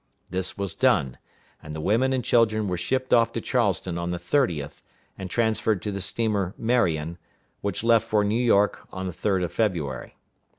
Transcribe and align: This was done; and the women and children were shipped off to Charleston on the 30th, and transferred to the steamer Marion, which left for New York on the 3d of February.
This 0.31 0.57
was 0.57 0.73
done; 0.73 1.19
and 1.61 1.75
the 1.75 1.79
women 1.79 2.11
and 2.11 2.23
children 2.25 2.67
were 2.67 2.75
shipped 2.75 3.13
off 3.13 3.31
to 3.33 3.39
Charleston 3.39 3.99
on 3.99 4.09
the 4.09 4.17
30th, 4.17 4.81
and 5.15 5.29
transferred 5.29 5.83
to 5.83 5.91
the 5.91 6.01
steamer 6.01 6.55
Marion, 6.57 7.19
which 7.61 7.83
left 7.83 8.07
for 8.07 8.23
New 8.23 8.43
York 8.43 8.79
on 8.91 9.05
the 9.05 9.13
3d 9.13 9.43
of 9.43 9.53
February. 9.53 10.15